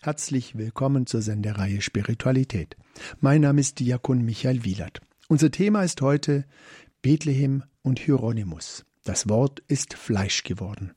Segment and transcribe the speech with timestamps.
[0.00, 2.76] Herzlich willkommen zur Sendereihe Spiritualität.
[3.20, 5.00] Mein Name ist Diakon Michael Wielert.
[5.26, 6.44] Unser Thema ist heute
[7.02, 8.84] Bethlehem und Hieronymus.
[9.02, 10.94] Das Wort ist Fleisch geworden.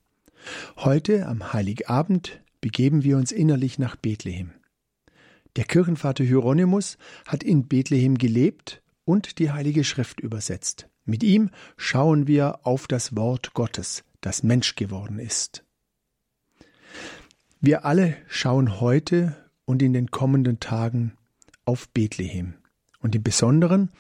[0.77, 4.51] Heute am Heiligabend begeben wir uns innerlich nach Bethlehem.
[5.55, 10.87] Der Kirchenvater Hieronymus hat in Bethlehem gelebt und die Heilige Schrift übersetzt.
[11.05, 15.63] Mit ihm schauen wir auf das Wort Gottes, das Mensch geworden ist.
[17.63, 19.35] Wir alle schauen heute
[19.65, 21.13] und in den kommenden Tagen
[21.63, 22.55] auf Bethlehem
[23.01, 23.91] und im Besonderen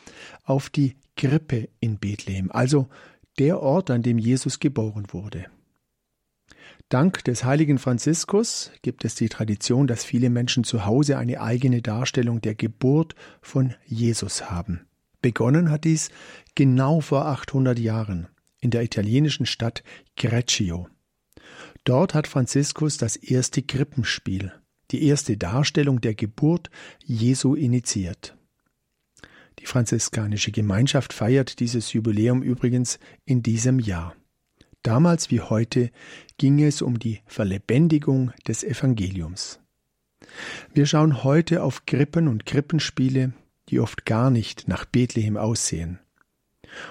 [0.43, 2.89] auf die Krippe in Bethlehem, also
[3.37, 5.45] der Ort, an dem Jesus geboren wurde.
[6.89, 11.83] Dank des heiligen Franziskus gibt es die Tradition, dass viele Menschen zu Hause eine eigene
[11.83, 14.87] Darstellung der Geburt von Jesus haben.
[15.21, 16.09] Begonnen hat dies
[16.55, 18.27] genau vor 800 Jahren
[18.59, 19.83] in der italienischen Stadt
[20.17, 20.87] Greccio.
[21.83, 24.51] Dort hat Franziskus das erste Krippenspiel,
[24.91, 26.69] die erste Darstellung der Geburt
[27.03, 28.37] Jesu initiiert.
[29.59, 34.15] Die franziskanische Gemeinschaft feiert dieses Jubiläum übrigens in diesem Jahr.
[34.83, 35.91] Damals wie heute
[36.37, 39.59] ging es um die Verlebendigung des Evangeliums.
[40.73, 43.33] Wir schauen heute auf Krippen und Krippenspiele,
[43.69, 45.99] die oft gar nicht nach Bethlehem aussehen,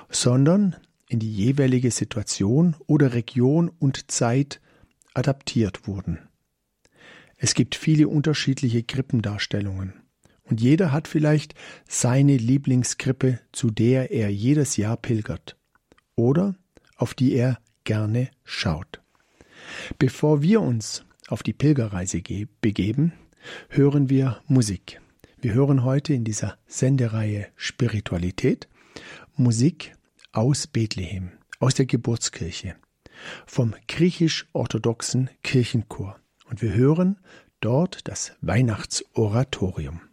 [0.08, 0.76] sondern
[1.10, 4.60] in die jeweilige Situation oder Region und Zeit
[5.12, 6.20] adaptiert wurden.
[7.36, 9.94] Es gibt viele unterschiedliche Krippendarstellungen
[10.44, 11.54] und jeder hat vielleicht
[11.88, 15.56] seine Lieblingskrippe, zu der er jedes Jahr pilgert
[16.14, 16.54] oder
[16.96, 19.00] auf die er gerne schaut.
[19.98, 22.22] Bevor wir uns auf die Pilgerreise
[22.60, 23.12] begeben,
[23.68, 25.00] hören wir Musik.
[25.40, 28.68] Wir hören heute in dieser Sendereihe Spiritualität
[29.34, 29.94] Musik
[30.32, 32.76] aus Bethlehem, aus der Geburtskirche,
[33.46, 36.18] vom griechisch-orthodoxen Kirchenchor.
[36.48, 37.18] Und wir hören
[37.60, 40.09] dort das Weihnachtsoratorium.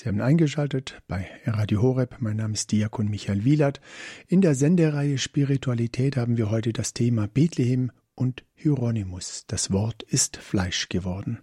[0.00, 2.16] Sie haben eingeschaltet bei Radio Horeb.
[2.20, 3.82] Mein Name ist Diakon Michael Wielert.
[4.28, 9.44] In der Sendereihe Spiritualität haben wir heute das Thema Bethlehem und Hieronymus.
[9.46, 11.40] Das Wort ist Fleisch geworden.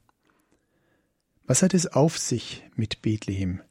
[1.46, 3.62] Was hat es auf sich mit Bethlehem,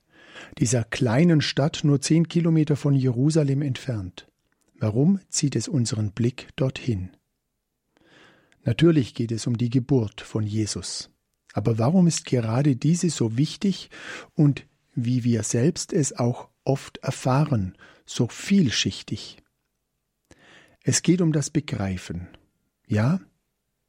[0.58, 4.28] dieser kleinen Stadt nur zehn Kilometer von Jerusalem entfernt?
[4.78, 7.10] Warum zieht es unseren Blick dorthin?
[8.62, 11.10] Natürlich geht es um die Geburt von Jesus.
[11.54, 13.90] Aber warum ist gerade diese so wichtig
[14.34, 14.64] und
[14.96, 19.38] wie wir selbst es auch oft erfahren, so vielschichtig.
[20.82, 22.28] Es geht um das Begreifen.
[22.88, 23.20] Ja,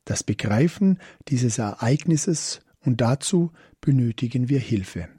[0.06, 3.52] das Begreifen dieses Ereignisses und dazu
[3.82, 5.10] benötigen wir Hilfe.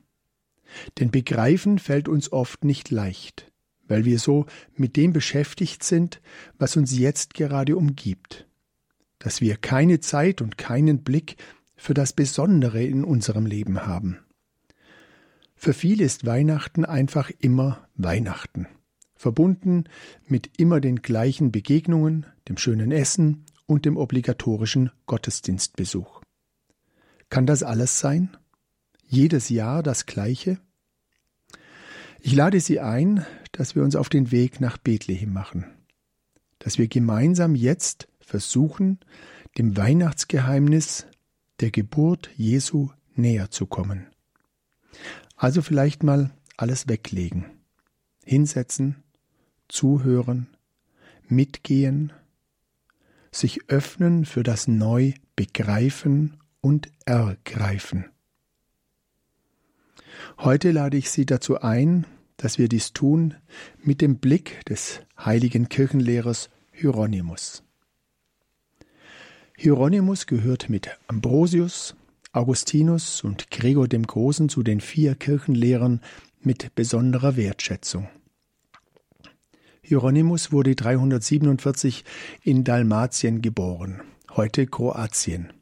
[0.99, 3.51] Denn Begreifen fällt uns oft nicht leicht,
[3.87, 6.21] weil wir so mit dem beschäftigt sind,
[6.59, 8.47] was uns jetzt gerade umgibt,
[9.19, 11.37] dass wir keine Zeit und keinen Blick
[11.77, 14.19] für das Besondere in unserem Leben haben.
[15.61, 18.69] Für viele ist Weihnachten einfach immer Weihnachten,
[19.17, 19.85] verbunden
[20.25, 26.23] mit immer den gleichen Begegnungen, dem schönen Essen und dem obligatorischen Gottesdienstbesuch.
[27.29, 28.37] Kann das alles sein?
[29.09, 30.61] Jedes Jahr das gleiche?
[32.21, 35.67] Ich lade Sie ein, dass wir uns auf den Weg nach Bethlehem machen,
[36.61, 39.01] dass wir gemeinsam jetzt versuchen,
[39.59, 41.07] dem Weihnachtsgeheimnis
[41.59, 44.07] der Geburt Jesu näher zu kommen.
[45.39, 47.45] Also vielleicht mal alles weglegen,
[48.25, 48.97] hinsetzen,
[49.69, 50.49] zuhören,
[51.29, 52.13] mitgehen,
[53.31, 58.07] sich öffnen für das Neu begreifen und ergreifen.
[60.39, 62.05] Heute lade ich Sie dazu ein,
[62.37, 63.35] dass wir dies tun
[63.81, 67.63] mit dem Blick des heiligen Kirchenlehrers Hieronymus.
[69.57, 71.95] Hieronymus gehört mit Ambrosius,
[72.33, 76.01] Augustinus und Gregor dem Großen zu den vier Kirchenlehrern
[76.41, 78.09] mit besonderer Wertschätzung.
[79.83, 82.05] Hieronymus wurde 347
[82.43, 84.03] in Dalmatien geboren,
[84.37, 85.53] heute Kroatien.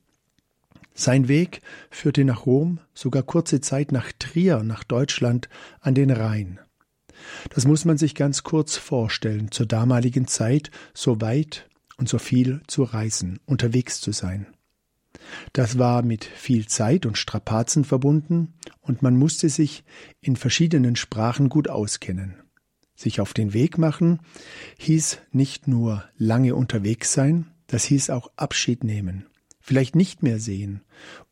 [0.95, 1.61] Sein Weg
[1.91, 5.49] führte nach Rom, sogar kurze Zeit nach Trier, nach Deutschland,
[5.81, 6.59] an den Rhein.
[7.51, 12.63] Das muss man sich ganz kurz vorstellen, zur damaligen Zeit so weit und so viel
[12.67, 14.47] zu reisen, unterwegs zu sein.
[15.53, 19.85] Das war mit viel Zeit und Strapazen verbunden, und man musste sich
[20.21, 22.37] in verschiedenen Sprachen gut auskennen.
[22.95, 24.21] Sich auf den Weg machen
[24.79, 29.27] hieß nicht nur lange unterwegs sein, das hieß auch Abschied nehmen,
[29.61, 30.83] vielleicht nicht mehr sehen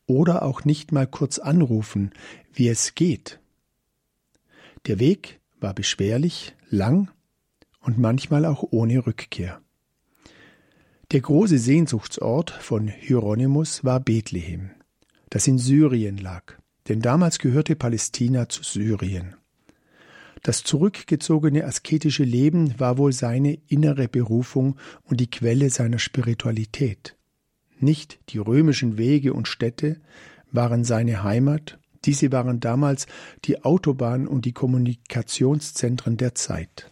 [0.06, 2.10] oder auch nicht mal kurz anrufen,
[2.52, 3.40] wie es geht.
[4.86, 7.10] Der Weg war beschwerlich, lang
[7.80, 9.63] und manchmal auch ohne Rückkehr.
[11.14, 14.70] Der große Sehnsuchtsort von Hieronymus war Bethlehem,
[15.30, 16.54] das in Syrien lag,
[16.88, 19.36] denn damals gehörte Palästina zu Syrien.
[20.42, 24.74] Das zurückgezogene asketische Leben war wohl seine innere Berufung
[25.04, 27.16] und die Quelle seiner Spiritualität.
[27.78, 30.00] Nicht die römischen Wege und Städte
[30.50, 33.06] waren seine Heimat, diese waren damals
[33.44, 36.90] die Autobahn und die Kommunikationszentren der Zeit.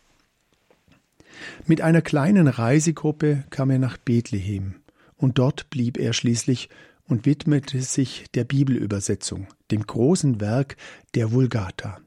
[1.66, 4.76] Mit einer kleinen Reisegruppe kam er nach Bethlehem,
[5.16, 6.68] und dort blieb er schließlich
[7.04, 10.76] und widmete sich der Bibelübersetzung, dem großen Werk
[11.14, 12.00] der Vulgata,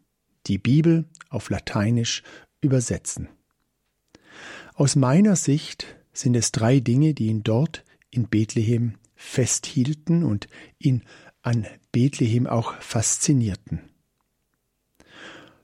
[0.47, 2.23] die Bibel auf Lateinisch
[2.61, 3.29] übersetzen.
[4.73, 10.47] Aus meiner Sicht sind es drei Dinge, die ihn dort in Bethlehem festhielten und
[10.79, 11.03] ihn
[11.41, 13.81] an Bethlehem auch faszinierten.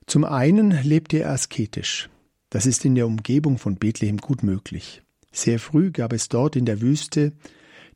[0.06, 2.09] Zum einen lebte er asketisch.
[2.51, 5.01] Das ist in der Umgebung von Bethlehem gut möglich.
[5.31, 7.31] Sehr früh gab es dort in der Wüste,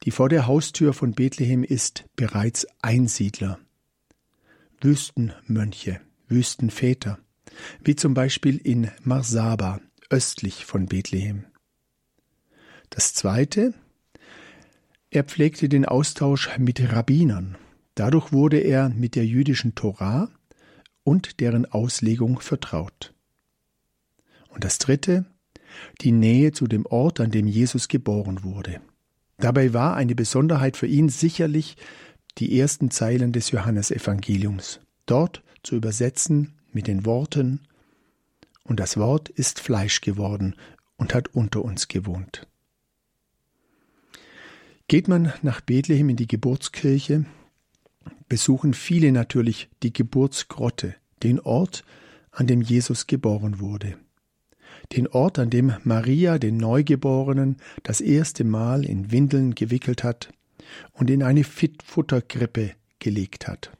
[0.03, 3.59] die vor der Haustür von Bethlehem ist, bereits Einsiedler.
[4.79, 5.99] Wüstenmönche,
[6.29, 7.19] Wüstenväter,
[7.83, 11.45] wie zum Beispiel in Marsaba, östlich von Bethlehem.
[12.89, 13.73] Das zweite,
[15.09, 17.57] er pflegte den Austausch mit Rabbinern.
[17.95, 20.29] Dadurch wurde er mit der jüdischen Torah
[21.03, 23.14] und deren Auslegung vertraut.
[24.55, 25.25] Und das Dritte,
[25.99, 28.79] die Nähe zu dem Ort, an dem Jesus geboren wurde.
[29.37, 31.75] Dabei war eine Besonderheit für ihn sicherlich
[32.37, 37.67] die ersten Zeilen des Johannesevangeliums, dort zu übersetzen mit den Worten
[38.63, 40.55] Und das Wort ist Fleisch geworden
[40.95, 42.47] und hat unter uns gewohnt.
[44.87, 47.25] Geht man nach Bethlehem in die Geburtskirche,
[48.29, 51.83] besuchen viele natürlich die Geburtsgrotte, den Ort,
[52.31, 53.97] an dem Jesus geboren wurde.
[54.93, 60.31] Den Ort, an dem Maria den Neugeborenen das erste Mal in Windeln gewickelt hat
[60.93, 63.71] und in eine Futterkrippe gelegt hat.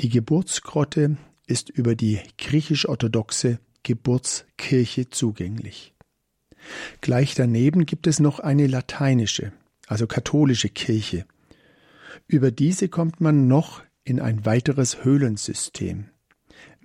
[0.00, 1.16] Die Geburtsgrotte
[1.46, 5.94] ist über die griechisch-orthodoxe Geburtskirche zugänglich.
[7.00, 9.52] Gleich daneben gibt es noch eine lateinische,
[9.86, 11.24] also katholische Kirche.
[12.26, 16.10] Über diese kommt man noch in ein weiteres Höhlensystem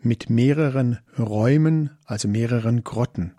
[0.06, 3.34] mit mehreren Räumen, also mehreren Grotten.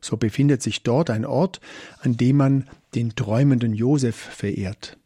[0.00, 1.60] So befindet sich dort ein Ort,
[2.00, 4.98] an dem man den träumenden Josef verehrt.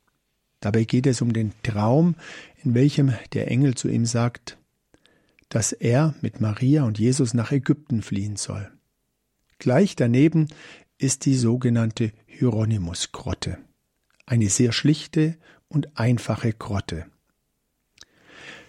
[0.61, 2.15] Dabei geht es um den Traum,
[2.63, 4.57] in welchem der Engel zu ihm sagt,
[5.49, 8.71] dass er mit Maria und Jesus nach Ägypten fliehen soll.
[9.59, 10.49] Gleich daneben
[10.99, 13.59] ist die sogenannte Hieronymus-Grotte.
[14.27, 15.37] Eine sehr schlichte
[15.69, 17.07] und einfache Grotte.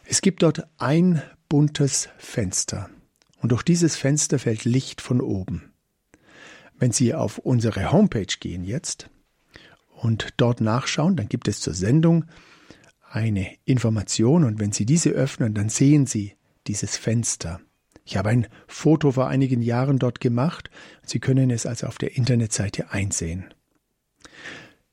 [0.08, 2.90] Es gibt dort ein buntes Fenster
[3.42, 5.74] und durch dieses Fenster fällt Licht von oben.
[6.78, 9.10] Wenn Sie auf unsere Homepage gehen jetzt
[9.96, 12.26] und dort nachschauen, dann gibt es zur Sendung
[13.10, 16.34] eine Information und wenn Sie diese öffnen, dann sehen Sie
[16.68, 17.62] dieses Fenster.
[18.04, 20.70] Ich habe ein Foto vor einigen Jahren dort gemacht.
[21.04, 23.46] Sie können es also auf der Internetseite einsehen.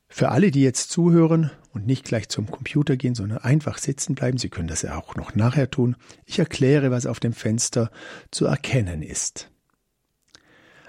[0.09, 4.39] Für alle, die jetzt zuhören und nicht gleich zum Computer gehen, sondern einfach sitzen bleiben,
[4.39, 7.91] Sie können das ja auch noch nachher tun, ich erkläre, was auf dem Fenster
[8.31, 9.51] zu erkennen ist.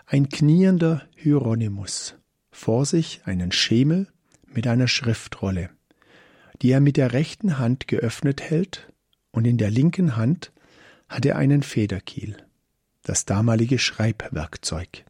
[0.05, 2.15] Ein kniender Hieronymus,
[2.51, 4.07] vor sich einen Schemel
[4.45, 5.69] mit einer Schriftrolle,
[6.61, 8.91] die er mit der rechten Hand geöffnet hält
[9.31, 10.51] und in der linken Hand
[11.09, 12.37] hatte einen Federkiel,
[13.03, 15.05] das damalige Schreibwerkzeug.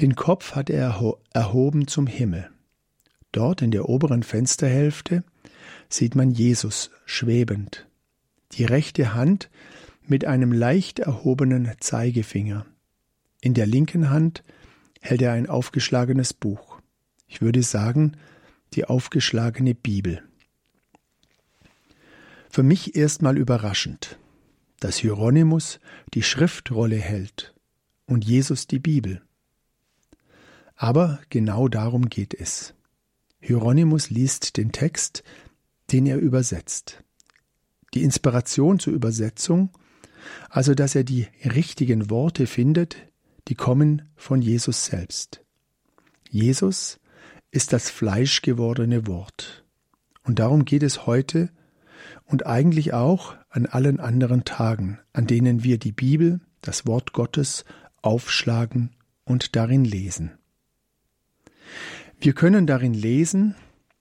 [0.00, 2.50] Den Kopf hat er erhoben zum Himmel.
[3.34, 5.24] Dort in der oberen Fensterhälfte
[5.88, 7.86] sieht man Jesus schwebend,
[8.52, 9.50] die rechte Hand
[10.06, 12.66] mit einem leicht erhobenen Zeigefinger.
[13.40, 14.42] In der linken Hand
[15.00, 16.80] hält er ein aufgeschlagenes Buch.
[17.26, 18.16] Ich würde sagen,
[18.74, 20.22] die aufgeschlagene Bibel.
[22.48, 24.18] Für mich erstmal überraschend
[24.84, 25.80] dass Hieronymus
[26.12, 27.54] die Schriftrolle hält
[28.04, 29.22] und Jesus die Bibel.
[30.76, 32.74] Aber genau darum geht es.
[33.46, 35.22] Hieronymus liest den Text,
[35.92, 37.04] den er übersetzt.
[37.92, 39.68] Die Inspiration zur Übersetzung,
[40.48, 42.96] also dass er die richtigen Worte findet,
[43.48, 45.42] die kommen von Jesus selbst.
[46.30, 47.00] Jesus
[47.50, 49.66] ist das fleischgewordene Wort.
[50.22, 51.50] Und darum geht es heute
[52.24, 57.66] und eigentlich auch an allen anderen Tagen, an denen wir die Bibel, das Wort Gottes,
[58.00, 60.32] aufschlagen und darin lesen.
[62.20, 63.54] Wir können darin lesen,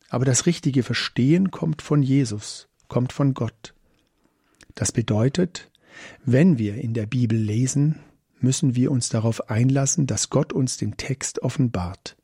[0.10, 3.74] aber das richtige Verstehen kommt von Jesus, kommt von Gott.
[4.76, 5.72] Das bedeutet,
[6.26, 8.00] wenn wir in der Bibel lesen,
[8.40, 12.18] müssen wir uns darauf einlassen, dass Gott uns den Text offenbart,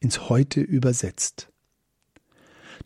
[0.00, 1.50] ins Heute übersetzt,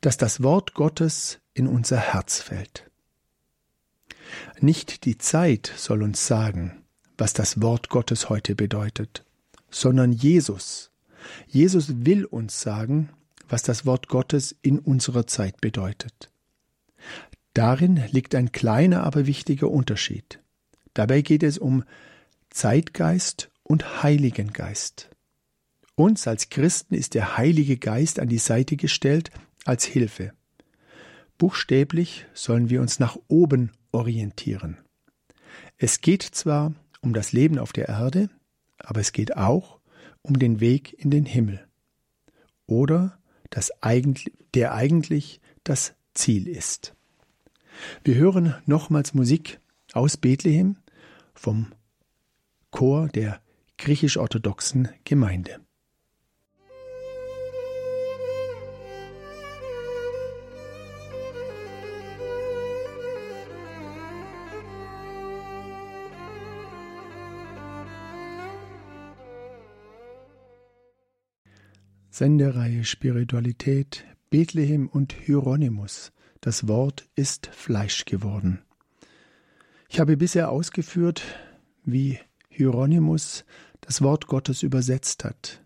[0.00, 2.90] dass das Wort Gottes in unser Herz fällt.
[4.60, 6.84] Nicht die Zeit soll uns sagen,
[7.18, 9.24] was das Wort Gottes heute bedeutet,
[9.70, 10.89] sondern Jesus.
[11.46, 13.10] Jesus will uns sagen,
[13.48, 16.30] was das Wort Gottes in unserer Zeit bedeutet.
[17.54, 20.40] Darin liegt ein kleiner, aber wichtiger Unterschied.
[20.94, 21.84] Dabei geht es um
[22.50, 25.10] Zeitgeist und Heiligen Geist.
[25.94, 29.30] Uns als Christen ist der Heilige Geist an die Seite gestellt
[29.64, 30.32] als Hilfe.
[31.38, 34.78] Buchstäblich sollen wir uns nach oben orientieren.
[35.76, 38.30] Es geht zwar um das Leben auf der Erde,
[38.78, 39.79] aber es geht auch
[40.22, 41.66] um den Weg in den Himmel.
[42.66, 43.18] Oder
[43.50, 46.94] das eigentlich, der eigentlich das Ziel ist.
[48.04, 49.60] Wir hören nochmals Musik
[49.92, 50.76] aus Bethlehem
[51.34, 51.72] vom
[52.70, 53.40] Chor der
[53.78, 55.60] griechisch-orthodoxen Gemeinde.
[72.12, 76.12] Sendereihe Spiritualität Bethlehem und Hieronymus.
[76.40, 78.62] Das Wort ist Fleisch geworden.
[79.88, 81.22] Ich habe bisher ausgeführt,
[81.84, 83.44] wie Hieronymus
[83.80, 85.64] das Wort Gottes übersetzt hat,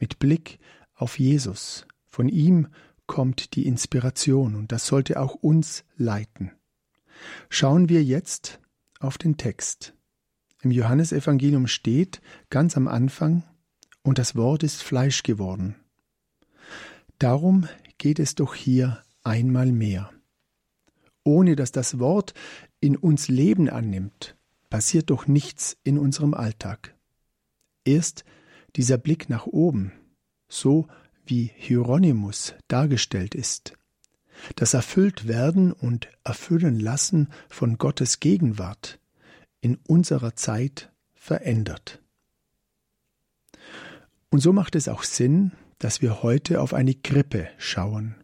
[0.00, 0.58] mit Blick
[0.96, 1.86] auf Jesus.
[2.06, 2.66] Von ihm
[3.06, 6.50] kommt die Inspiration und das sollte auch uns leiten.
[7.48, 8.60] Schauen wir jetzt
[8.98, 9.94] auf den Text.
[10.60, 12.20] Im Johannesevangelium steht
[12.50, 13.44] ganz am Anfang,
[14.02, 15.76] und das Wort ist Fleisch geworden.
[17.18, 17.68] Darum
[17.98, 20.10] geht es doch hier einmal mehr.
[21.22, 22.34] Ohne dass das Wort
[22.80, 24.36] in uns Leben annimmt,
[24.68, 26.94] passiert doch nichts in unserem Alltag.
[27.84, 28.24] Erst
[28.76, 29.92] dieser Blick nach oben,
[30.48, 30.86] so
[31.24, 33.74] wie Hieronymus dargestellt ist,
[34.56, 38.98] das Erfülltwerden und Erfüllen lassen von Gottes Gegenwart
[39.60, 42.02] in unserer Zeit verändert.
[44.28, 45.52] Und so macht es auch Sinn,
[45.84, 48.14] dass wir heute auf eine Krippe schauen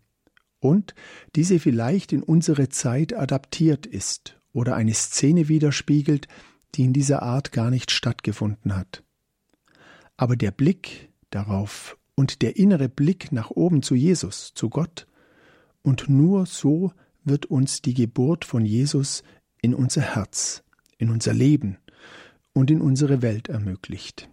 [0.60, 0.94] und
[1.36, 6.26] diese vielleicht in unsere Zeit adaptiert ist oder eine Szene widerspiegelt,
[6.74, 9.04] die in dieser Art gar nicht stattgefunden hat.
[10.16, 15.06] Aber der Blick darauf und der innere Blick nach oben zu Jesus, zu Gott,
[15.82, 16.92] und nur so
[17.24, 19.22] wird uns die Geburt von Jesus
[19.60, 20.62] in unser Herz,
[20.96, 21.76] in unser Leben
[22.54, 24.30] und in unsere Welt ermöglicht.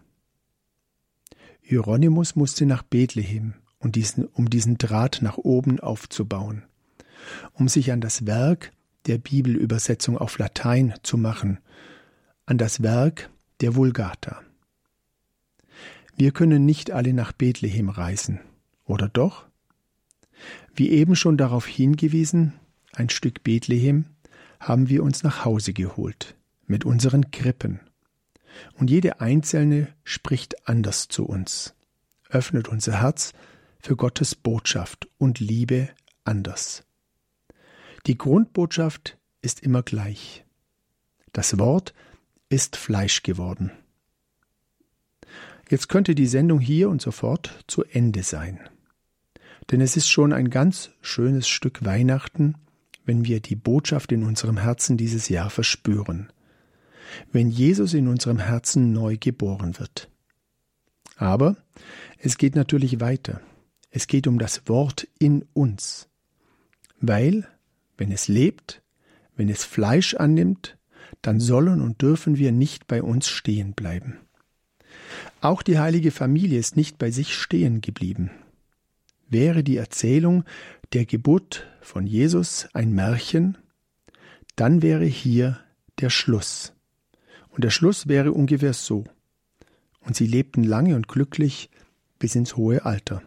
[1.68, 6.62] Hieronymus musste nach Bethlehem, um diesen, um diesen Draht nach oben aufzubauen,
[7.52, 8.72] um sich an das Werk
[9.04, 11.58] der Bibelübersetzung auf Latein zu machen,
[12.46, 13.28] an das Werk
[13.60, 14.40] der Vulgata.
[16.16, 18.40] Wir können nicht alle nach Bethlehem reisen,
[18.86, 19.46] oder doch?
[20.74, 22.54] Wie eben schon darauf hingewiesen,
[22.94, 24.06] ein Stück Bethlehem
[24.58, 26.34] haben wir uns nach Hause geholt,
[26.66, 27.80] mit unseren Krippen,
[28.74, 31.74] und jede einzelne spricht anders zu uns,
[32.28, 33.32] öffnet unser Herz
[33.80, 35.88] für Gottes Botschaft und Liebe
[36.24, 36.84] anders.
[38.06, 40.44] Die Grundbotschaft ist immer gleich.
[41.32, 41.94] Das Wort
[42.48, 43.70] ist Fleisch geworden.
[45.70, 48.60] Jetzt könnte die Sendung hier und sofort zu Ende sein.
[49.70, 52.54] Denn es ist schon ein ganz schönes Stück Weihnachten,
[53.04, 56.32] wenn wir die Botschaft in unserem Herzen dieses Jahr verspüren
[57.32, 60.08] wenn Jesus in unserem Herzen neu geboren wird.
[61.16, 61.56] Aber
[62.18, 63.40] es geht natürlich weiter.
[63.90, 66.08] Es geht um das Wort in uns.
[67.00, 67.48] Weil,
[67.96, 68.82] wenn es lebt,
[69.36, 70.76] wenn es Fleisch annimmt,
[71.22, 74.18] dann sollen und dürfen wir nicht bei uns stehen bleiben.
[75.40, 78.30] Auch die heilige Familie ist nicht bei sich stehen geblieben.
[79.28, 80.44] Wäre die Erzählung
[80.92, 83.58] der Geburt von Jesus ein Märchen,
[84.56, 85.60] dann wäre hier
[86.00, 86.72] der Schluss.
[87.58, 89.02] Und der Schluss wäre ungefähr so.
[89.98, 91.70] Und sie lebten lange und glücklich
[92.20, 93.20] bis ins hohe Alter.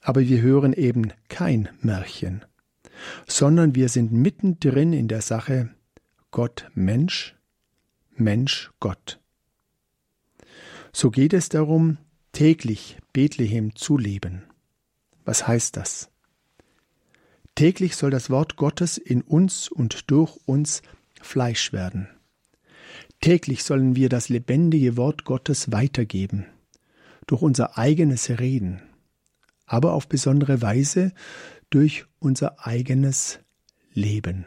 [0.00, 2.44] Aber wir hören eben kein Märchen,
[3.26, 5.70] sondern wir sind mittendrin in der Sache
[6.30, 7.34] Gott Mensch,
[8.14, 9.18] Mensch Gott.
[10.92, 11.98] So geht es darum,
[12.30, 14.44] täglich Bethlehem zu leben.
[15.24, 16.12] Was heißt das?
[17.56, 20.80] Täglich soll das Wort Gottes in uns und durch uns
[21.20, 22.13] Fleisch werden.
[23.24, 26.44] Täglich sollen wir das lebendige Wort Gottes weitergeben,
[27.26, 28.82] durch unser eigenes Reden,
[29.64, 31.14] aber auf besondere Weise
[31.70, 33.38] durch unser eigenes
[33.94, 34.44] Leben.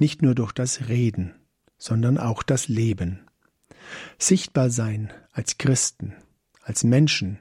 [0.00, 1.36] Nicht nur durch das Reden,
[1.78, 3.20] sondern auch das Leben.
[4.18, 6.16] Sichtbar sein als Christen,
[6.60, 7.38] als Menschen,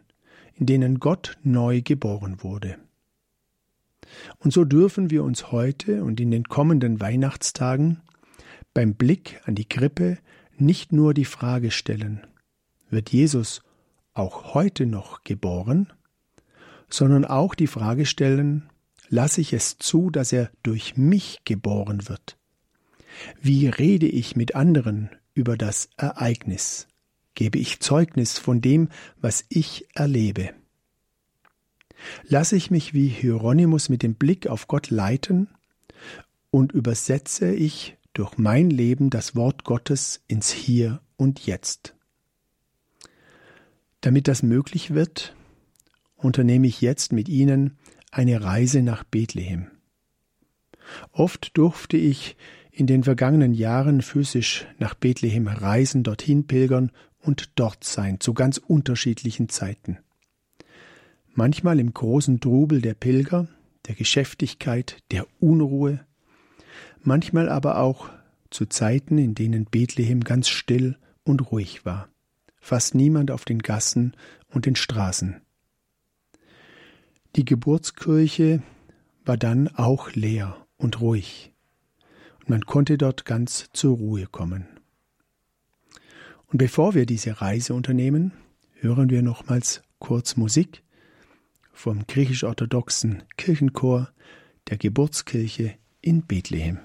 [0.53, 2.77] in denen Gott neu geboren wurde.
[4.37, 8.03] Und so dürfen wir uns heute und in den kommenden Weihnachtstagen
[8.73, 10.17] beim Blick an die Krippe
[10.57, 12.25] nicht nur die Frage stellen,
[12.89, 13.61] wird Jesus
[14.13, 15.91] auch heute noch geboren,
[16.89, 18.69] sondern auch die Frage stellen,
[19.09, 22.37] lasse ich es zu, dass er durch mich geboren wird?
[23.41, 26.87] Wie rede ich mit anderen über das Ereignis?
[27.35, 28.89] Gebe ich Zeugnis von dem,
[29.21, 30.51] was ich erlebe?
[32.23, 35.49] Lasse ich mich wie Hieronymus mit dem Blick auf Gott leiten
[36.51, 41.95] und übersetze ich durch mein Leben das Wort Gottes ins Hier und Jetzt.
[44.01, 45.35] Damit das möglich wird,
[46.15, 47.77] unternehme ich jetzt mit Ihnen
[48.11, 49.67] eine Reise nach Bethlehem.
[51.11, 52.35] Oft durfte ich
[52.71, 58.57] in den vergangenen Jahren physisch nach Bethlehem reisen, dorthin pilgern und dort sein, zu ganz
[58.57, 59.97] unterschiedlichen Zeiten.
[61.33, 63.47] Manchmal im großen Trubel der Pilger,
[63.87, 66.05] der Geschäftigkeit, der Unruhe,
[67.01, 68.09] manchmal aber auch
[68.49, 72.09] zu Zeiten, in denen Bethlehem ganz still und ruhig war,
[72.59, 74.15] fast niemand auf den Gassen
[74.49, 75.41] und den Straßen.
[77.35, 78.63] Die Geburtskirche
[79.23, 81.53] war dann auch leer und ruhig,
[82.39, 84.65] und man konnte dort ganz zur Ruhe kommen.
[86.47, 88.33] Und bevor wir diese Reise unternehmen,
[88.73, 90.83] hören wir nochmals kurz Musik
[91.71, 94.09] vom griechisch-orthodoxen Kirchenchor
[94.69, 96.79] der Geburtskirche in Bethlehem.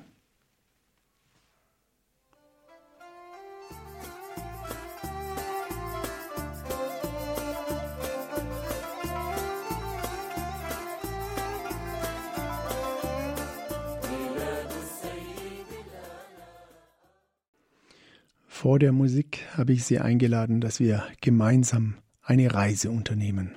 [18.64, 23.50] Vor der Musik habe ich Sie eingeladen, dass wir gemeinsam eine Reise unternehmen,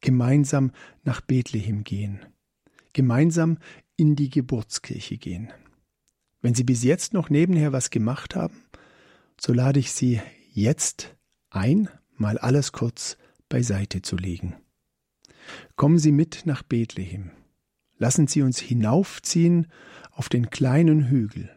[0.00, 0.70] gemeinsam
[1.02, 2.20] nach Bethlehem gehen,
[2.92, 3.58] gemeinsam
[3.96, 5.52] in die Geburtskirche gehen.
[6.40, 8.62] Wenn Sie bis jetzt noch nebenher was gemacht haben,
[9.40, 10.20] so lade ich Sie
[10.52, 11.16] jetzt
[11.50, 13.16] ein, mal alles kurz
[13.48, 14.54] beiseite zu legen.
[15.74, 17.32] Kommen Sie mit nach Bethlehem.
[17.98, 19.66] Lassen Sie uns hinaufziehen
[20.12, 21.50] auf den kleinen Hügel.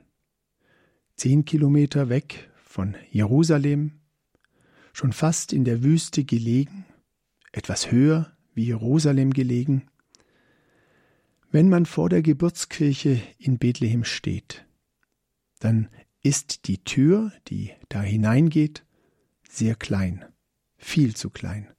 [1.15, 4.01] Zehn Kilometer weg von Jerusalem,
[4.93, 6.85] schon fast in der Wüste gelegen,
[7.51, 9.87] etwas höher wie Jerusalem gelegen.
[11.49, 14.67] Wenn man vor der Geburtskirche in Bethlehem steht,
[15.57, 15.89] dann
[16.21, 18.85] ist die Tür, die da hineingeht,
[19.49, 20.23] sehr klein,
[20.77, 21.73] viel zu klein.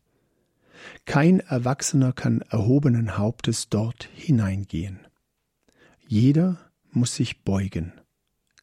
[1.04, 5.06] Kein Erwachsener kann erhobenen Hauptes dort hineingehen.
[6.08, 7.92] Jeder muss sich beugen,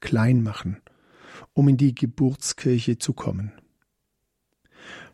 [0.02, 0.82] klein machen
[1.56, 3.52] um in die Geburtskirche zu kommen.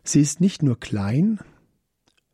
[0.04, 1.38] Sie ist nicht nur klein,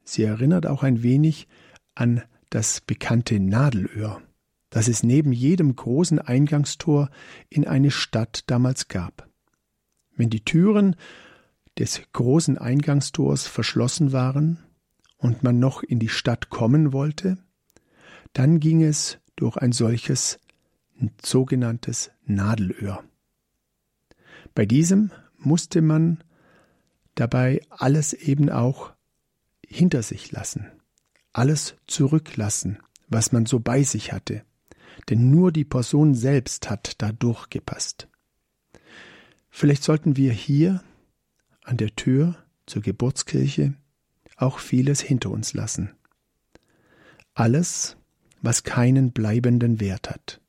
[0.02, 1.46] sie erinnert auch ein wenig
[1.94, 4.22] an das bekannte Nadelöhr,
[4.70, 7.10] das es neben jedem großen Eingangstor
[7.50, 9.28] in eine Stadt damals gab.
[10.16, 10.96] Wenn die Türen
[11.78, 14.58] des großen Eingangstors verschlossen waren
[15.18, 17.36] und man noch in die Stadt kommen wollte,
[18.32, 20.38] dann ging es durch ein solches
[21.22, 23.04] sogenanntes Nadelöhr.
[24.58, 26.24] Bei diesem musste man
[27.14, 28.92] dabei alles eben auch
[29.64, 30.66] hinter sich lassen,
[31.32, 34.42] alles zurücklassen, was man so bei sich hatte,
[35.08, 38.08] denn nur die Person selbst hat da durchgepasst.
[39.48, 40.82] Vielleicht sollten wir hier
[41.62, 42.34] an der Tür
[42.66, 43.74] zur Geburtskirche
[44.34, 45.94] auch vieles hinter uns lassen.
[47.32, 47.96] Alles,
[48.42, 50.40] was keinen bleibenden Wert hat.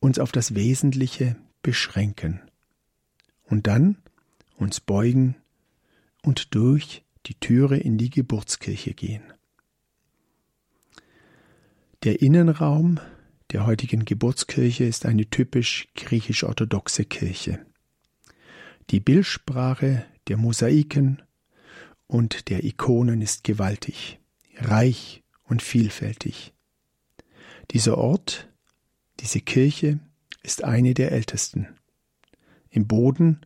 [0.00, 2.47] Uns auf das Wesentliche beschränken
[3.48, 3.96] und dann
[4.56, 5.36] uns beugen
[6.22, 9.22] und durch die Türe in die Geburtskirche gehen.
[12.04, 13.00] Der Innenraum
[13.50, 17.64] der heutigen Geburtskirche ist eine typisch griechisch-orthodoxe Kirche.
[18.90, 21.22] Die Bildsprache der Mosaiken
[22.06, 24.18] und der Ikonen ist gewaltig,
[24.56, 26.52] reich und vielfältig.
[27.70, 28.48] Dieser Ort,
[29.20, 29.98] diese Kirche,
[30.42, 31.77] ist eine der ältesten.
[32.70, 33.40] Im Boden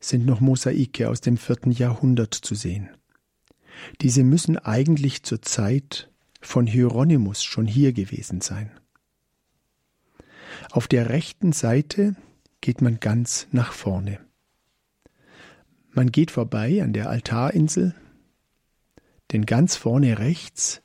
[0.00, 2.90] sind noch Mosaike aus dem vierten Jahrhundert zu sehen.
[4.00, 8.70] Diese müssen eigentlich zur Zeit von Hieronymus schon hier gewesen sein.
[10.70, 12.16] Auf der rechten Seite
[12.60, 14.20] geht man ganz nach vorne.
[15.90, 17.94] Man geht vorbei an der Altarinsel,
[19.32, 20.82] denn ganz vorne rechts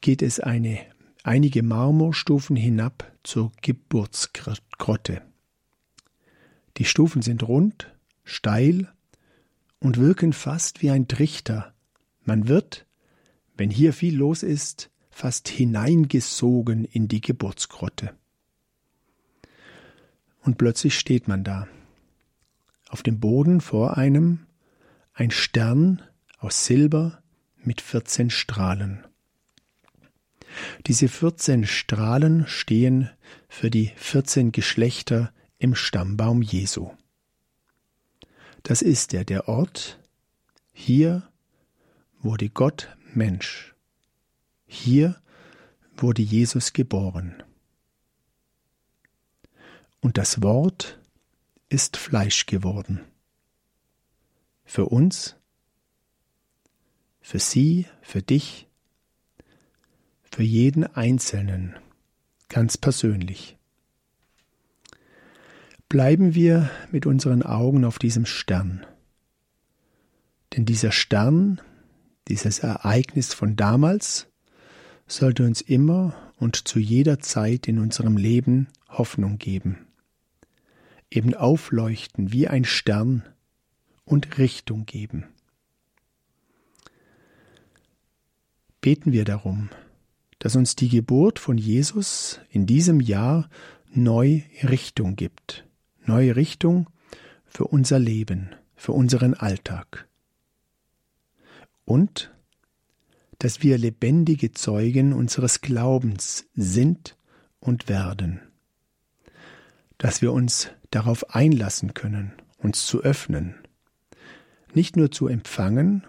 [0.00, 0.78] geht es eine,
[1.22, 5.22] einige Marmorstufen hinab zur Geburtsgrotte.
[6.78, 7.92] Die Stufen sind rund,
[8.24, 8.92] steil
[9.78, 11.74] und wirken fast wie ein Trichter.
[12.24, 12.86] Man wird,
[13.56, 18.14] wenn hier viel los ist, fast hineingesogen in die Geburtsgrotte.
[20.42, 21.66] Und plötzlich steht man da.
[22.88, 24.46] Auf dem Boden vor einem
[25.14, 26.02] ein Stern
[26.38, 27.22] aus Silber
[27.56, 29.04] mit 14 Strahlen.
[30.86, 33.10] Diese 14 Strahlen stehen
[33.48, 36.90] für die 14 Geschlechter im Stammbaum Jesu.
[38.62, 39.98] Das ist er, der Ort.
[40.72, 41.28] Hier
[42.18, 43.74] wurde Gott Mensch.
[44.66, 45.20] Hier
[45.96, 47.42] wurde Jesus geboren.
[50.00, 51.00] Und das Wort
[51.68, 53.00] ist Fleisch geworden.
[54.64, 55.36] Für uns,
[57.20, 58.68] für sie, für dich,
[60.22, 61.76] für jeden Einzelnen,
[62.48, 63.55] ganz persönlich.
[65.88, 68.84] Bleiben wir mit unseren Augen auf diesem Stern.
[70.54, 71.60] Denn dieser Stern,
[72.28, 74.28] dieses Ereignis von damals,
[75.06, 79.86] sollte uns immer und zu jeder Zeit in unserem Leben Hoffnung geben
[81.10, 83.22] eben aufleuchten wie ein Stern
[84.04, 85.24] und Richtung geben.
[88.80, 89.70] Beten wir darum,
[90.38, 93.48] dass uns die Geburt von Jesus in diesem Jahr
[93.92, 95.64] neu Richtung gibt,
[96.08, 96.88] neue Richtung
[97.44, 100.08] für unser Leben, für unseren Alltag.
[101.84, 102.32] Und
[103.38, 107.16] dass wir lebendige Zeugen unseres Glaubens sind
[107.60, 108.40] und werden,
[109.98, 113.54] dass wir uns darauf einlassen können, uns zu öffnen,
[114.74, 116.04] nicht nur zu empfangen,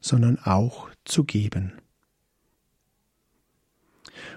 [0.00, 1.72] sondern auch zu geben.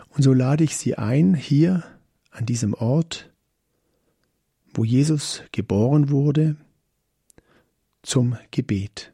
[0.10, 1.84] Und so lade ich Sie ein, hier
[2.32, 3.31] an diesem Ort,
[4.74, 6.56] wo Jesus geboren wurde,
[8.04, 9.14] zum Gebet.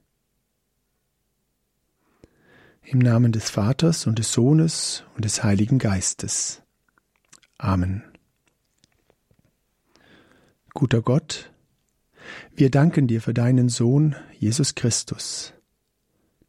[2.83, 6.61] Im Namen des Vaters und des Sohnes und des Heiligen Geistes.
[7.57, 8.03] Amen.
[10.73, 11.51] Guter Gott,
[12.55, 15.53] wir danken dir für deinen Sohn Jesus Christus,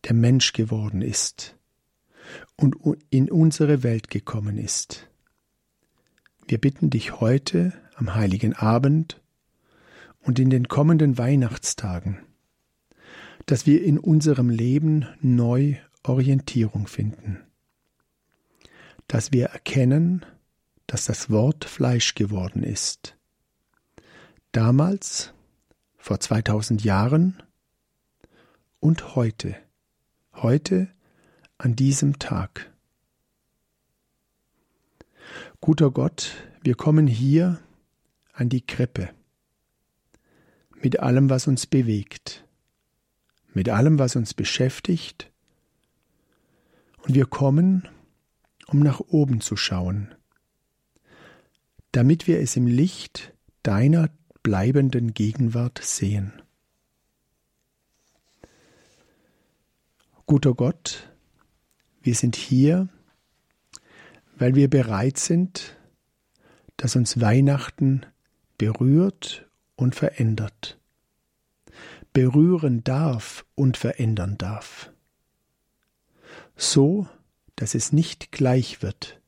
[0.05, 1.57] der Mensch geworden ist
[2.57, 2.77] und
[3.11, 5.09] in unsere Welt gekommen ist.
[6.47, 9.21] Wir bitten dich heute am heiligen Abend
[10.21, 12.19] und in den kommenden Weihnachtstagen,
[13.47, 17.41] dass wir in unserem Leben neu Orientierung finden,
[19.07, 20.25] dass wir erkennen,
[20.87, 23.19] dass das Wort Fleisch geworden ist
[24.53, 25.35] Damals,
[25.99, 27.43] vor 2000 Jahren
[28.81, 29.55] und heute,
[30.35, 30.89] heute
[31.59, 32.73] an diesem Tag.
[35.61, 36.33] Guter Gott,
[36.63, 37.61] wir kommen hier
[38.39, 39.11] an die Krippe.
[40.81, 42.45] Mit allem, was uns bewegt,
[43.53, 45.31] mit allem, was uns beschäftigt,
[47.03, 47.89] und wir kommen,
[48.69, 50.15] um nach oben zu schauen,
[51.91, 54.11] damit wir es im Licht deiner
[54.43, 56.33] bleibenden Gegenwart sehen.
[60.27, 61.11] Guter Gott,
[62.03, 62.89] wir sind hier,
[64.37, 65.77] weil wir bereit sind,
[66.77, 68.07] dass uns Weihnachten
[68.59, 70.79] berührt und verändert,
[72.13, 74.93] berühren darf und verändern darf,
[76.57, 77.07] so
[77.57, 79.21] dass es nicht gleich wird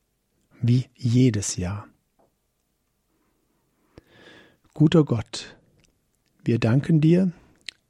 [0.60, 1.88] wie jedes Jahr.
[4.74, 5.56] Guter Gott,
[6.44, 7.32] wir danken dir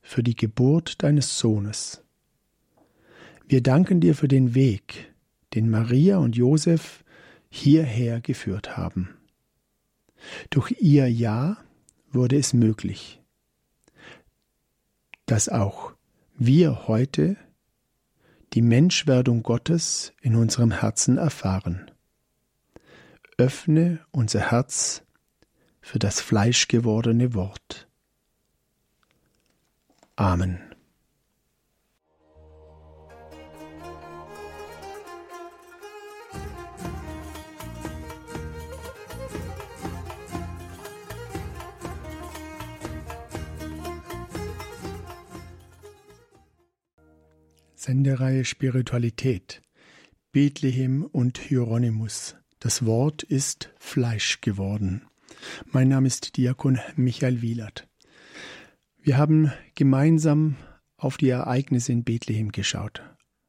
[0.03, 2.03] für die Geburt deines Sohnes.
[3.47, 5.13] Wir danken dir für den Weg,
[5.55, 7.05] den Maria und Josef
[7.49, 9.20] hierher geführt haben.
[10.51, 11.57] Durch ihr Ja
[12.11, 13.21] wurde es möglich,
[15.27, 15.93] dass auch
[16.37, 17.37] wir heute
[18.53, 21.91] die Menschwerdung Gottes in unserem Herzen erfahren.
[23.39, 25.03] Öffne unser Herz
[25.81, 27.89] für das fleischgewordene Wort.
[30.17, 30.70] Amen.
[47.83, 49.63] Sendereihe Spiritualität
[50.33, 52.37] Bethlehem und Hieronymus.
[52.59, 55.07] Das Wort ist Fleisch geworden.
[55.65, 57.89] Mein Name ist Diakon Michael Wielert.
[59.01, 60.57] Wir haben gemeinsam
[60.99, 63.03] auf die Ereignisse in Bethlehem geschaut,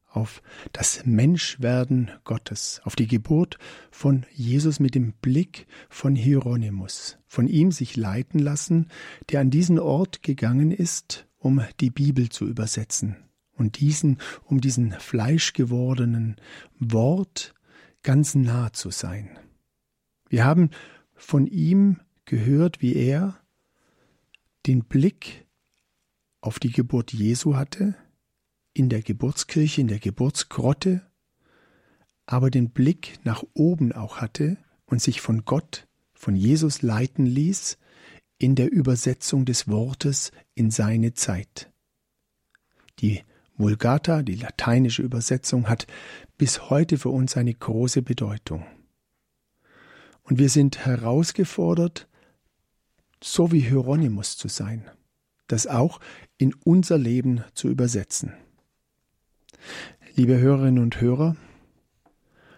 [0.08, 0.42] auf
[0.72, 3.58] das Menschwerden Gottes, auf die Geburt
[3.92, 8.88] von Jesus mit dem Blick von Hieronymus, von ihm sich leiten lassen,
[9.30, 13.18] der an diesen Ort gegangen ist, um die Bibel zu übersetzen
[13.62, 16.36] und diesen, um diesen fleischgewordenen
[16.80, 17.54] Wort
[18.02, 19.30] ganz nah zu sein.
[20.30, 20.72] Wir haben
[21.14, 23.40] von ihm gehört, wie er
[24.66, 25.46] den Blick
[26.42, 27.94] auf die Geburt Jesu hatte,
[28.74, 31.02] in der Geburtskirche, in der Geburtsgrotte,
[32.26, 37.78] aber den Blick nach oben auch hatte und sich von Gott, von Jesus leiten ließ,
[38.40, 41.72] in der Übersetzung des Wortes in seine Zeit.
[43.00, 43.24] Die
[43.62, 45.88] Vulgata, die lateinische Übersetzung, hat
[46.38, 48.66] bis heute für uns eine große Bedeutung.
[50.24, 52.08] Und wir sind herausgefordert,
[53.24, 54.90] so wie Hieronymus zu sein,
[55.48, 56.00] das auch
[56.38, 58.34] in unser Leben zu übersetzen.
[60.16, 61.36] Liebe Hörerinnen und Hörer,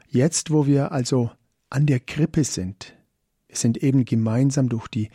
[0.10, 1.32] jetzt wo wir also
[1.70, 2.96] an der Krippe sind,
[3.48, 5.10] wir sind eben gemeinsam durch die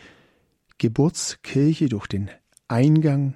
[0.78, 2.30] Geburtskirche, durch den
[2.68, 3.34] Eingang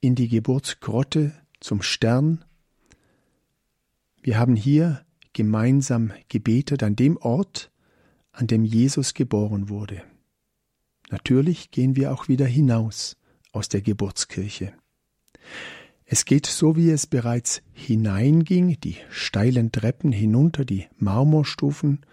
[0.00, 1.32] in die Geburtsgrotte
[1.64, 2.44] zum Stern.
[4.20, 7.70] Wir haben hier gemeinsam gebetet an dem Ort,
[8.32, 10.02] an dem Jesus geboren wurde.
[11.10, 13.16] Natürlich gehen wir auch wieder hinaus
[13.52, 14.74] aus der Geburtskirche.
[16.04, 22.04] Es geht so, wie es bereits hineinging, die steilen Treppen hinunter, die Marmorstufen,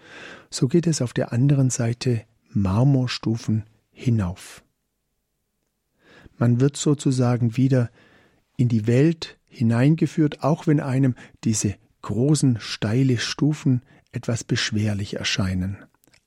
[0.49, 4.63] so geht es auf der anderen Seite Marmorstufen hinauf.
[6.37, 7.91] Man wird sozusagen wieder
[8.55, 15.77] in die Welt hineingeführt, auch wenn einem diese großen steile Stufen etwas beschwerlich erscheinen.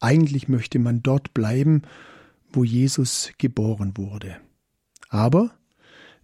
[0.00, 1.82] Eigentlich möchte man dort bleiben,
[2.52, 4.36] wo Jesus geboren wurde.
[5.08, 5.56] Aber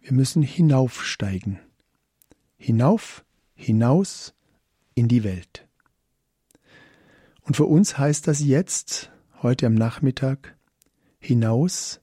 [0.01, 1.59] wir müssen hinaufsteigen.
[2.57, 4.35] Hinauf, hinaus
[4.95, 5.67] in die Welt.
[7.43, 9.11] Und für uns heißt das jetzt,
[9.43, 10.57] heute am Nachmittag,
[11.19, 12.01] hinaus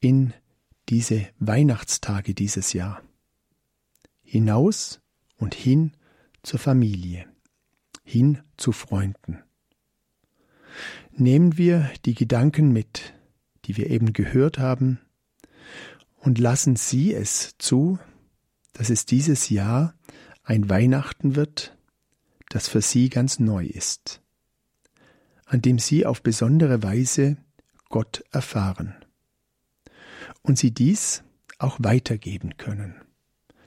[0.00, 0.32] in
[0.88, 3.02] diese Weihnachtstage dieses Jahr.
[4.32, 5.02] Hinaus
[5.36, 5.92] und hin
[6.42, 7.26] zur Familie,
[8.02, 9.42] hin zu Freunden.
[11.10, 13.12] Nehmen wir die Gedanken mit,
[13.66, 15.00] die wir eben gehört haben,
[16.16, 17.98] und lassen Sie es zu,
[18.72, 19.94] dass es dieses Jahr
[20.44, 21.76] ein Weihnachten wird,
[22.48, 24.22] das für Sie ganz neu ist,
[25.44, 27.36] an dem Sie auf besondere Weise
[27.90, 28.94] Gott erfahren
[30.40, 31.22] und Sie dies
[31.58, 32.94] auch weitergeben können,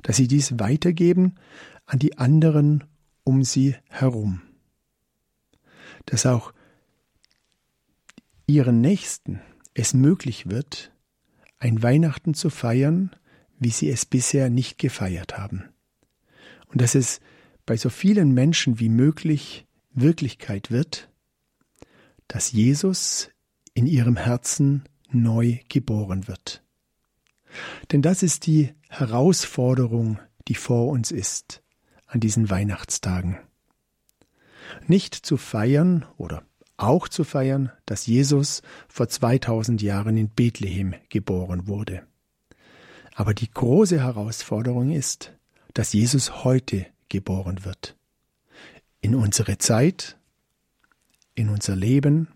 [0.05, 1.33] dass Sie dies weitergeben
[1.87, 2.83] an die anderen
[3.23, 4.43] um Sie herum,
[6.05, 6.53] dass auch
[8.45, 9.41] Ihren Nächsten
[9.73, 10.91] es möglich wird,
[11.57, 13.15] ein Weihnachten zu feiern,
[13.57, 15.69] wie sie es bisher nicht gefeiert haben.
[16.67, 17.19] Und dass es
[17.65, 21.09] bei so vielen Menschen wie möglich Wirklichkeit wird,
[22.27, 23.31] dass Jesus
[23.73, 26.64] in ihrem Herzen neu geboren wird.
[27.91, 31.61] Denn das ist die Herausforderung, die vor uns ist
[32.07, 33.37] an diesen Weihnachtstagen.
[34.87, 36.43] Nicht zu feiern oder
[36.77, 42.05] auch zu feiern, dass Jesus vor 2000 Jahren in Bethlehem geboren wurde.
[43.13, 45.31] Aber die große Herausforderung ist,
[45.73, 47.95] dass Jesus heute geboren wird.
[48.99, 50.17] In unsere Zeit,
[51.33, 52.27] in unser Leben,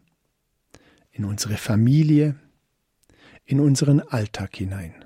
[1.12, 2.36] in unsere Familie,
[3.43, 5.05] in unseren Alltag hinein.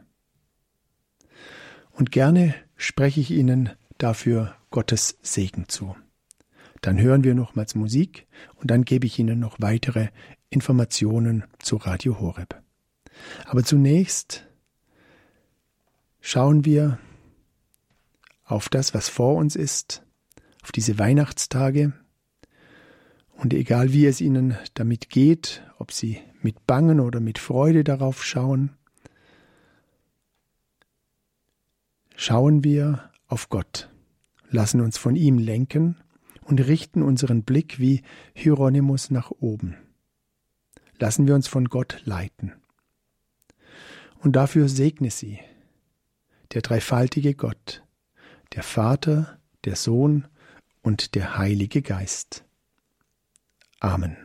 [1.93, 5.95] Und gerne spreche ich Ihnen dafür Gottes Segen zu.
[6.81, 10.09] Dann hören wir nochmals Musik und dann gebe ich Ihnen noch weitere
[10.49, 12.61] Informationen zu Radio Horeb.
[13.45, 14.45] Aber zunächst
[16.19, 16.99] schauen wir
[18.43, 20.03] auf das, was vor uns ist,
[20.63, 21.93] auf diese Weihnachtstage.
[23.35, 28.23] Und egal wie es Ihnen damit geht, ob Sie mit Bangen oder mit Freude darauf
[28.23, 28.71] schauen,
[32.15, 33.89] schauen wir auf Gott,
[34.49, 35.97] lassen uns von ihm lenken
[36.41, 39.77] und richten unseren Blick wie Hieronymus nach oben.
[40.99, 42.53] Lassen wir uns von Gott leiten.
[44.19, 45.39] Und dafür segne sie,
[46.53, 47.83] der dreifaltige Gott,
[48.53, 50.27] der Vater, der Sohn
[50.81, 52.45] und der Heilige Geist.
[53.79, 54.17] Amen.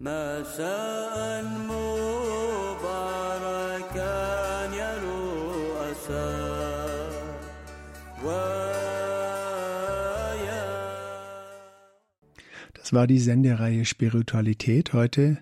[0.00, 0.42] ما
[12.92, 14.92] War die Sendereihe Spiritualität.
[14.92, 15.38] Heute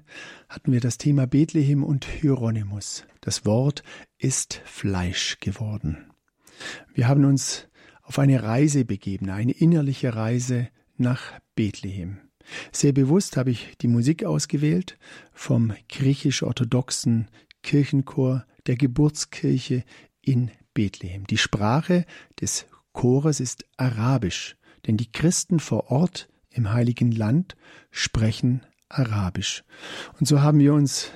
[0.50, 3.06] hatten wir das Thema Bethlehem und Hieronymus.
[3.22, 3.82] Das Wort
[4.18, 6.10] ist Fleisch geworden.
[6.92, 7.66] Wir haben uns
[8.02, 12.18] auf eine Reise begeben, eine innerliche Reise nach Bethlehem.
[12.70, 14.98] Sehr bewusst habe ich die Musik ausgewählt
[15.32, 17.28] vom griechisch-orthodoxen
[17.62, 19.84] Kirchenchor der Geburtskirche
[20.20, 21.26] in Bethlehem.
[21.26, 22.04] Die Sprache
[22.42, 24.56] des Chores ist Arabisch,
[24.86, 26.28] denn die Christen vor Ort
[26.58, 27.56] im heiligen Land
[27.90, 29.64] sprechen Arabisch.
[30.18, 31.10] Und so haben wir uns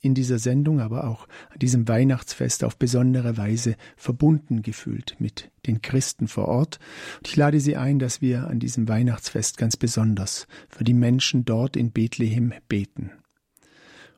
[0.00, 5.80] in dieser Sendung, aber auch an diesem Weihnachtsfest auf besondere Weise verbunden gefühlt mit den
[5.80, 6.78] Christen vor Ort.
[7.16, 11.46] Und ich lade Sie ein, dass wir an diesem Weihnachtsfest ganz besonders für die Menschen
[11.46, 13.10] dort in Bethlehem beten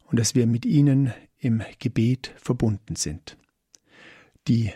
[0.07, 3.37] und dass wir mit ihnen im Gebet verbunden sind.
[4.49, 4.73] Die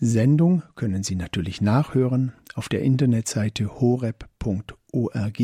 [0.00, 5.40] Sendung können Sie natürlich nachhören auf der Internetseite horeb.org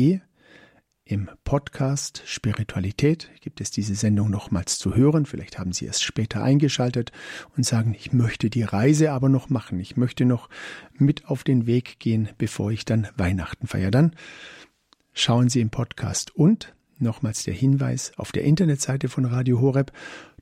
[1.09, 5.25] im Podcast Spiritualität gibt es diese Sendung nochmals zu hören.
[5.25, 7.11] Vielleicht haben Sie erst später eingeschaltet
[7.57, 9.79] und sagen, ich möchte die Reise aber noch machen.
[9.79, 10.49] Ich möchte noch
[10.93, 13.89] mit auf den Weg gehen, bevor ich dann Weihnachten feiere.
[13.89, 14.15] Dann
[15.11, 19.91] schauen Sie im Podcast und nochmals der Hinweis auf der Internetseite von Radio Horeb.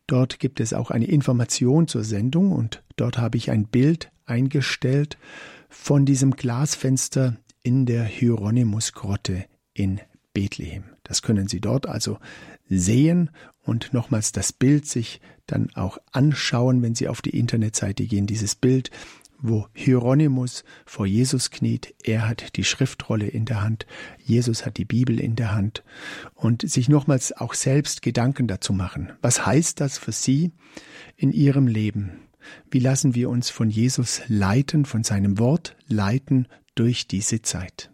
[0.06, 5.18] Dort gibt es auch eine Information zur Sendung und dort habe ich ein Bild eingestellt
[5.70, 10.00] von diesem Glasfenster in der Hieronymus-Grotte in
[10.34, 10.84] Bethlehem.
[11.04, 12.20] Das können Sie dort also
[12.70, 13.32] sehen
[13.64, 18.28] und nochmals das Bild sich dann auch anschauen, wenn Sie auf die Internetseite gehen.
[18.28, 18.92] Dieses Bild,
[19.40, 23.86] wo Hieronymus vor Jesus kniet, er hat die Schriftrolle in der Hand,
[24.24, 25.84] Jesus hat die Bibel in der Hand
[26.36, 29.12] und sich nochmals auch selbst Gedanken dazu machen.
[29.22, 30.52] Was heißt das für Sie
[31.16, 32.27] in Ihrem Leben?
[32.70, 37.92] Wie lassen wir uns von Jesus leiten, von seinem Wort leiten durch diese Zeit?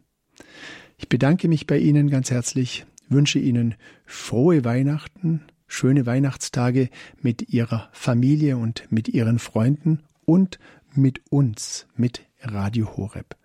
[0.98, 6.90] Ich bedanke mich bei Ihnen ganz herzlich, wünsche Ihnen frohe Weihnachten, schöne Weihnachtstage
[7.22, 10.60] mit Ihrer Familie und mit Ihren Freunden und
[10.96, 13.36] mit uns, mit Radio Horeb.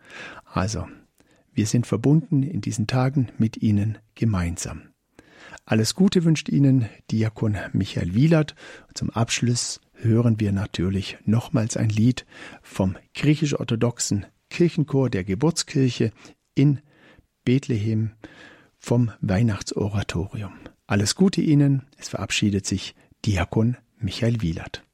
[0.44, 0.86] Also,
[1.52, 4.82] wir sind verbunden in diesen Tagen mit Ihnen gemeinsam.
[5.64, 8.54] Alles Gute wünscht Ihnen Diakon Michael Wielert.
[8.94, 12.26] zum Abschluss hören wir natürlich nochmals ein Lied
[12.62, 16.12] vom griechisch-orthodoxen Kirchenchor der Geburtskirche
[16.54, 16.80] in
[17.44, 18.12] Bethlehem
[18.78, 20.52] vom Weihnachtsoratorium.
[20.86, 21.82] Alles Gute Ihnen.
[21.98, 24.87] Es verabschiedet sich Diakon Michael Wielert.